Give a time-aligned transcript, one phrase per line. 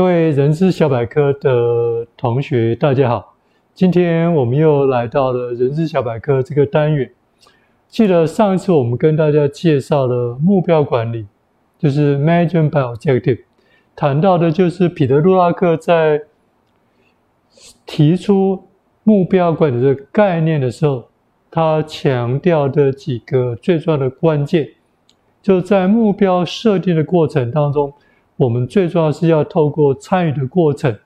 [0.00, 3.34] 各位人资小百科的同学，大家好！
[3.74, 7.12] 今天我们又来到了人资小百科这个单元。
[7.86, 11.26] 记得上一次我们跟大家介绍了目标管理，
[11.78, 13.40] 就是 Management by Objective，
[13.94, 16.22] 谈到的就是彼得·杜拉克在
[17.84, 18.64] 提出
[19.04, 21.10] 目标管理的概念的时候，
[21.50, 24.66] 他强调的几个最重要的关键，
[25.42, 27.92] 就在目标设定的过程当中。
[28.40, 30.98] 我们最重要是要透过参与的过程，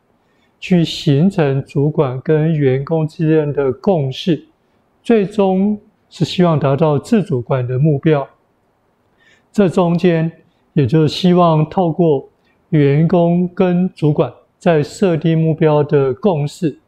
[0.60, 4.46] 去形成主管跟员工之间的共识，
[5.02, 5.76] 最终
[6.08, 8.24] 是希望达到自主管的目标。
[9.50, 10.30] 这中间，
[10.74, 12.28] 也就是希望透过
[12.68, 16.78] 员工跟主管在设定目标的共识，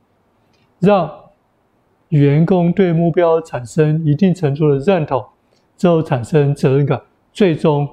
[0.79, 1.11] 让
[2.11, 5.25] 员工对目标产生一定程度的认同，
[5.77, 7.89] 之后产生责任感，最终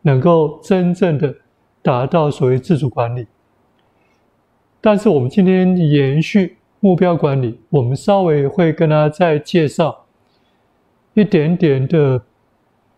[0.00, 1.34] 能够真正的。
[1.88, 3.26] 达到所谓自主管理，
[4.78, 10.04] 但是我们今天延续目标管理，我们稍微会跟大家再介绍
[11.14, 12.22] 一点点的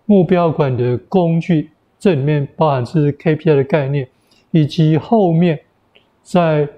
[0.07, 4.09] 目标管的工具，这里面包含是 KPI 的概念，
[4.51, 5.61] 以及后面
[6.25, 6.69] 在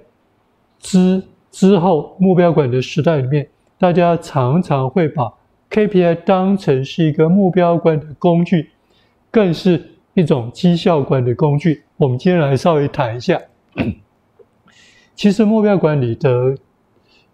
[0.81, 5.33] 之之后目标管的时代里面，大家常常会把
[5.71, 8.69] KPI 当成是一个目标管理的工具，
[9.31, 9.83] 更是
[10.15, 11.83] 一种绩效管理工具。
[11.97, 13.41] 我们今天来稍微谈一下，
[15.15, 16.57] 其实目标管理的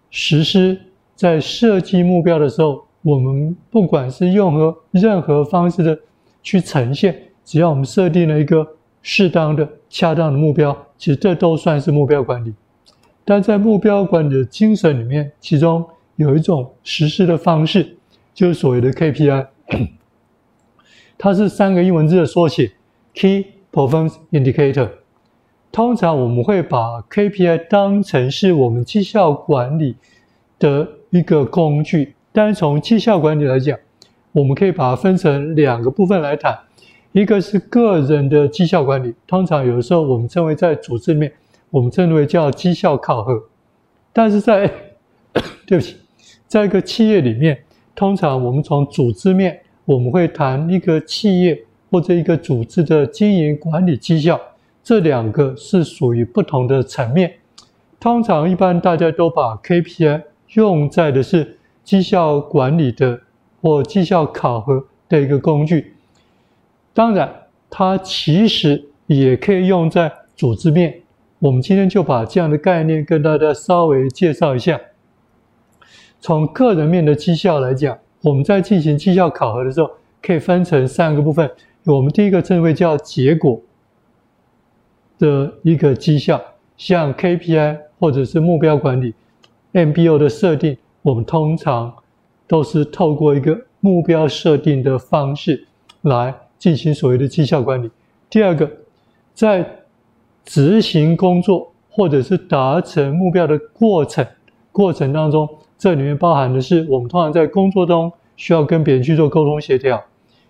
[0.09, 0.79] 实施，
[1.15, 5.99] 在设计目标的时候，我们不管是用何任何方式的
[6.41, 8.65] 去呈现，只要我们设定了一个
[9.01, 12.53] 适当的、恰当的目标，其实这都算是目标管理。
[13.25, 15.85] 但在目标管理的精神里面，其中
[16.15, 17.97] 有一种实施的方式，
[18.33, 19.47] 就是所谓的 KPI，
[21.19, 22.71] 它是三个英文字的缩写
[23.13, 23.45] ：Key。
[23.71, 24.89] Performance Indicator，
[25.71, 29.95] 通常我们会把 KPI 当成是我们绩效管理
[30.57, 32.15] 的一个工具。
[32.31, 33.77] 但是从绩效管理来讲，
[34.31, 36.57] 我们可以把它分成两个部分来谈。
[37.11, 41.31] 一个是个人的绩效管理，通常有的时候我们称为在组织里面，
[41.69, 43.39] 我们称为叫绩效考核。
[44.11, 44.65] 但是在
[45.67, 45.97] 对不起，
[46.47, 47.63] 在一个企业里面，
[47.93, 51.65] 通常我们从组织面，我们会谈一个企业。
[51.91, 54.39] 或者一个组织的经营管理绩效，
[54.83, 57.33] 这两个是属于不同的层面。
[57.99, 63.19] 通常一般大家都把 KPI 用在的是绩效管理的
[63.59, 65.95] 或绩效考核的一个工具。
[66.93, 67.27] 当然，
[67.71, 71.01] 它其实也可以用在组织面。
[71.39, 74.79] 我们今天就把这样的概念跟大家稍微介绍一下。
[76.21, 79.89] 从个人面的绩效来讲，我们在进行绩效考核的时候，
[80.21, 81.49] 可以分成三个部分。
[81.85, 83.59] 我们第一个称为叫结果
[85.17, 86.41] 的一个绩效，
[86.75, 89.13] 像 KPI 或者是目标管理、
[89.73, 91.93] MBO 的设定，我们通常
[92.47, 95.65] 都是透过一个目标设定的方式
[96.01, 97.89] 来进行所谓的绩效管理。
[98.29, 98.69] 第二个，
[99.33, 99.65] 在
[100.43, 104.25] 执行工作或者是达成目标的过程
[104.71, 105.47] 过程当中，
[105.79, 109.99] 这里面包含的是我们通常在工作中需要跟别人去做沟通协调。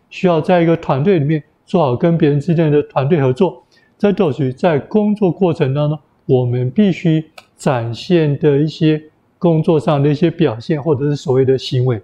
[0.09, 3.63] 需要在一个团队里面做好跟别人之间的团队合作，
[3.95, 7.23] 这都属于在工作过程当中我们必须
[7.55, 8.99] 展现的一些
[9.37, 12.01] 工作上的一些表现，或者是所谓的行为。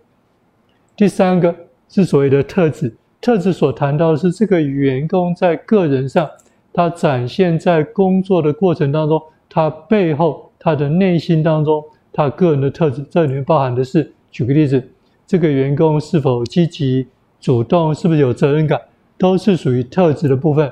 [0.95, 1.53] 第三个
[1.89, 6.29] 是所谓的特质，特质所谈到的是这个员工在个人上，
[6.71, 9.19] 他展现在工作的过程当中，
[9.49, 11.83] 他背后他的内心当中
[12.15, 14.81] 他个人的特质，这里面包含的是，举个例子，
[15.27, 17.05] 这个员工是否积极。
[17.41, 18.81] 主动是不是有责任感，
[19.19, 20.71] 都是属于特质的部分。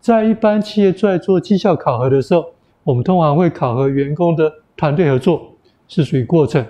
[0.00, 2.46] 在一般企业在做绩效考核的时候，
[2.84, 5.52] 我们通常会考核员工的团队合作，
[5.86, 6.64] 是属于过程；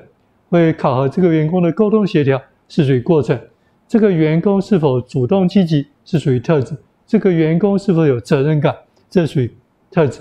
[0.49, 3.39] 会考核这个员工的沟通协调，是属于过程。
[3.87, 6.75] 这个员工是否主动积极，是属于特质；
[7.07, 8.75] 这个员工是否有责任感，
[9.09, 9.49] 这属于
[9.89, 10.21] 特质。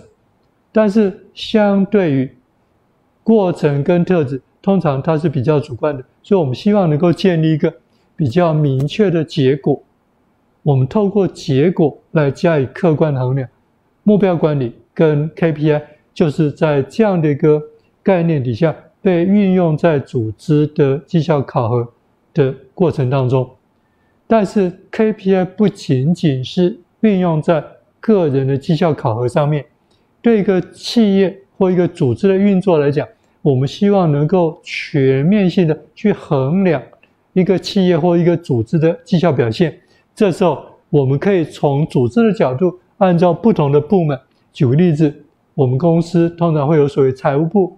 [0.72, 2.37] 但是相对于
[3.28, 7.74] 过程跟特质，通常它是比较主观的，所以我们希望能够建立一个。
[8.16, 9.84] 比较明确的结果，
[10.64, 13.48] 我们透过结果来加以客观衡量。
[14.02, 15.84] 目标管理跟 KPI
[16.16, 17.62] 就是在这样的一个
[18.02, 21.88] 概念底下被运用在组织的绩效考核
[22.34, 23.48] 的过程当中。
[24.26, 27.64] 但是 KPI 不仅仅是运用在
[28.00, 29.64] 个人的绩效考核上面，
[30.24, 33.08] 对一个企业或一个组织的运作来讲，
[33.48, 36.84] 我们希望能够全面性的去衡量。
[37.32, 39.74] 一个企业或一个组织的绩效表现，
[40.14, 44.20] 这时候我们可以从组织的角度，按照不同的部门
[44.52, 45.24] 举个例子，
[45.54, 47.78] 我们公司通常会有所谓财务部、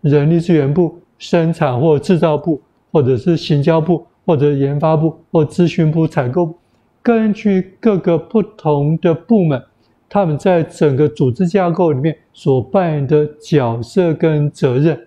[0.00, 6.56] 人力资源部、生产或制造部，或者是行销部，或者研发部，或咨询部、采购部，
[7.02, 9.62] 根据各个不同的部门，
[10.12, 15.06] 他们在整个组织架构里面所扮演的角色跟责任，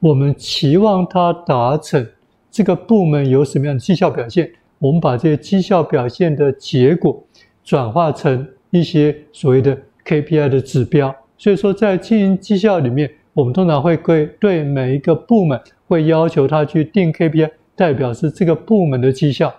[0.00, 2.08] 我们期望他达成
[2.50, 7.22] 这个部门有什么样的绩效表现，我们把这些绩效表现的结果
[7.62, 11.14] 转化成一些所谓的 KPI 的指标。
[11.36, 19.54] 所以说，在经营绩效里面，我们通常会对对每一个部门会要求他去定 KPI，代表是这个部门的绩效。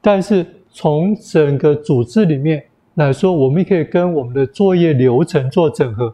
[0.00, 2.64] 但是从整个组织里面
[2.98, 6.12] 来说，我们也可以跟我们的作业流程做整合。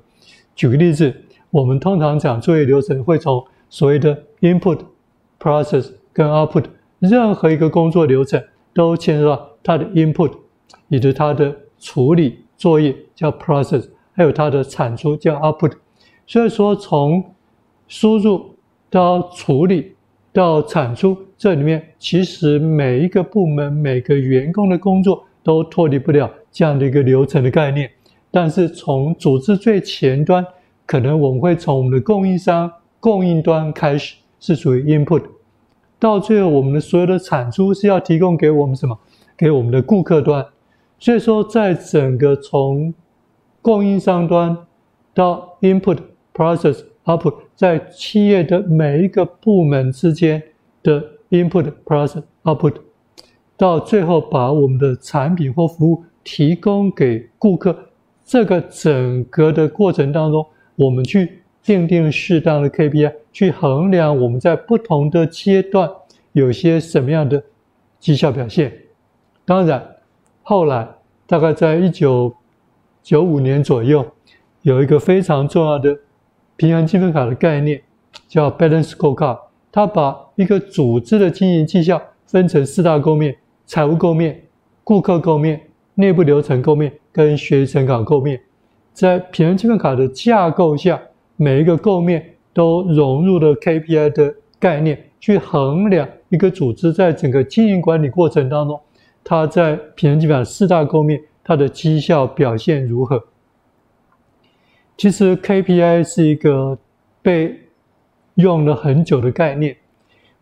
[0.55, 1.15] 举个例子，
[1.51, 4.81] 我们通常讲作业流程会从所谓的 input、
[5.41, 6.65] process 跟 output，
[6.99, 8.43] 任何一个工作流程
[8.75, 10.31] 都牵涉到它的 input，
[10.89, 15.73] 以及它的处理作业叫 process，还有它的产出叫 output。
[16.27, 17.25] 所以说，从
[17.89, 18.55] 输入
[18.91, 19.95] 到处理
[20.35, 27.91] 到产出，这里面其实每一个部门、每个员工的工作都脱离不了这样的一个流程的概念。
[28.31, 30.43] 但是从组织最前端，
[30.87, 35.25] 可能我们会从我们的供应商供应端开始，是属于 input，
[35.99, 38.99] 到最后我们的所有的产出是要提供给我们什么？
[39.37, 40.47] 给我们的顾客端。
[40.99, 42.95] 所以说，在整个从
[43.61, 44.57] 供应商端
[45.13, 45.99] 到 input。
[46.37, 50.43] Process output 在企业的每一个部门之间
[50.83, 52.75] 的 input process output，
[53.57, 57.77] 到最后把我们的产品或服务提供给顾客，
[58.25, 60.45] 这个整个的过程当中，
[60.75, 65.89] 我们去订定适当的 KPI，去衡量我们在不同的阶段
[66.33, 67.43] 有些什么样的
[68.01, 68.73] 绩效表现。
[69.45, 69.87] 当然，
[70.43, 70.89] 后来
[71.27, 72.35] 大概在一九
[73.03, 74.05] 九五年左右，
[74.63, 75.97] 有一个非常重要的。
[76.57, 77.83] 平衡积分卡的概念
[78.29, 79.41] 叫 Balance Scorecard，
[79.73, 83.37] 它把一个组织的经营绩效分成四大构面：
[83.67, 84.41] 财务构面、
[84.85, 85.61] 顾客构面、
[85.95, 88.41] 内部流程构面跟学习成长构面。
[88.93, 91.01] 在平衡积分卡的架构下，
[91.37, 98.81] 每一个构面都融入了 KPI 的概念，去衡量一个组织在整个经营管理过程当中，
[99.25, 103.23] 它在平衡积分卡四大构面它的绩效表现如何。
[104.97, 106.79] 其实 KPI 是一个
[107.21, 107.59] 被
[108.37, 109.77] 用了很久的概念。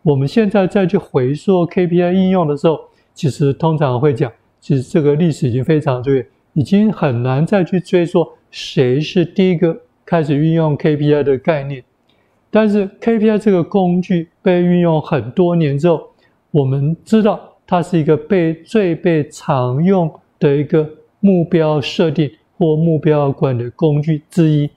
[0.03, 2.79] 我们现在再去回溯 KPI 应用的时候，
[3.15, 4.31] 其实通常会讲，
[4.63, 11.83] 其实这个历史已经非常久远，已经很难再去追溯谁是第一个开始运用 KPI 的概念。
[12.49, 16.01] 但是 KPI 这个工具被运用很多年之后，
[16.51, 20.89] 我们知道它是一个被最被常用的一个
[21.19, 22.31] 目标设定。
[22.55, 24.69] 或目标管理工具之一，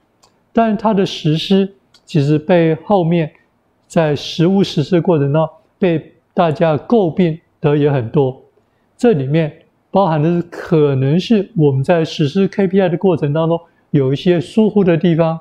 [0.51, 1.71] 但它的实施
[2.07, 3.31] 其实被后面
[3.87, 5.47] 在实物实施过程中
[5.79, 8.43] 被大家诟病的也很多。
[8.97, 9.53] 这里面
[9.91, 13.59] 包含的是可能是我们在实施 KPI 的过程当中
[13.91, 15.39] 有一些疏忽的地方。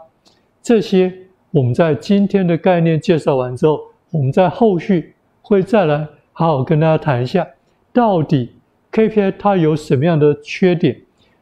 [0.62, 1.14] 这些
[1.52, 3.80] 我们在今天的概念介绍完之后，
[4.12, 7.48] 我们在后续会再来好好跟大家谈一下，
[7.94, 8.52] 到底
[8.92, 11.02] KPI 它有什么样的缺点。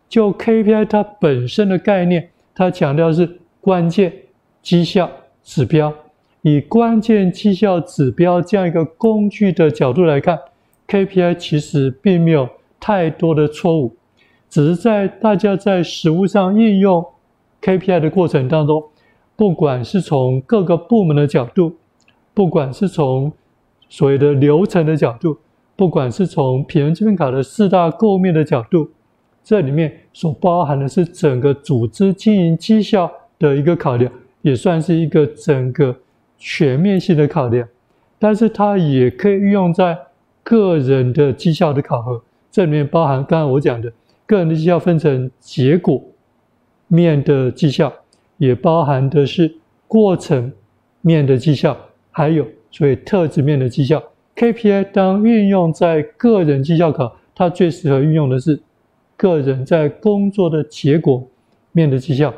[0.10, 4.14] 就 KPI 它本身的概念，它强调是关键
[4.62, 5.10] 绩效
[5.44, 5.94] 指标。
[6.42, 10.38] 以关键绩效指标这样一个工具的角度来看
[10.88, 12.50] ，KPI 其实并没有
[12.86, 13.96] 太多的错误，
[14.50, 17.06] 只是在大家在实务上应用
[17.62, 18.84] KPI 的过程当中，
[19.38, 21.78] 不管是从各个部门的角度，
[22.34, 23.32] 不管是从
[23.88, 25.38] 所谓的流程的角度，
[25.78, 28.90] 不管是从平衡积分卡的四大构面的角度。
[29.46, 33.10] 这里面所包含的是整个组织经营绩效
[33.40, 34.12] 的一个考量，
[34.42, 35.96] 也算是一个整个
[36.38, 37.66] 全面性的考量。
[38.20, 39.98] 但是它也可以运用在
[40.44, 42.22] 个人的绩效的考核。
[42.54, 43.92] 这里面包含刚刚我讲的
[44.28, 46.00] 个人的绩效分成结果
[46.88, 47.92] 面的绩效，
[48.38, 49.52] 也包含的是
[49.88, 50.54] 过程
[51.02, 51.76] 面的绩效，
[52.12, 54.02] 还有所谓特质面的绩效。
[54.36, 58.62] KPI 当运用在个人绩效考，它最适合运用的是。
[59.16, 61.26] 个人在工作的结果
[61.72, 62.34] 面的绩效，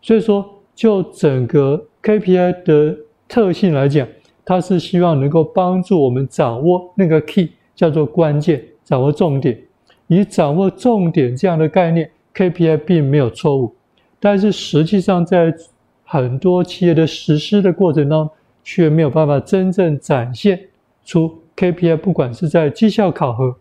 [0.00, 2.96] 所以说就整个 KPI 的
[3.28, 4.08] 特性来讲，
[4.42, 9.58] 它是希望能够帮助我们掌握那个 key，叫做关键，掌握重点。
[10.06, 13.74] 以掌握重点这样的概念，KPI 并没有错误，
[14.20, 15.54] 但是实际上在
[16.04, 18.30] 很多企业的实施的过程当中，
[18.62, 20.60] 却没有办法真正展现
[21.04, 23.56] 出 KPI，不管是在绩效考核。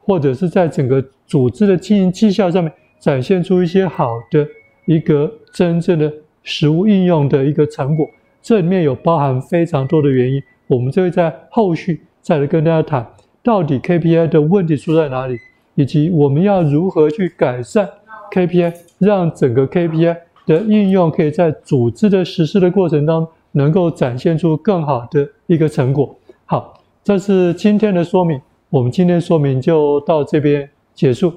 [0.00, 4.48] 或者是在整个组织的经营绩效上面展现出一些好的
[4.86, 6.10] 一个真正的
[6.42, 8.08] 实务应用的一个成果。
[8.40, 13.06] 这里面有包含非常多的原因，我们就会在后续再来跟大家谈，
[13.48, 15.38] 到底 KPI 的问题出在哪里，
[15.74, 17.88] 以及我们要如何去改善
[18.30, 20.14] KPI，让整个 KPI
[20.44, 26.14] 的应用可以在组织的实施的过程当中，能够展现出更好的一个成果。
[26.44, 28.38] 好，这是今天的说明，
[28.68, 31.32] 我们今天说明就到这边结束，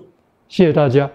[0.50, 1.10] 谢谢大家。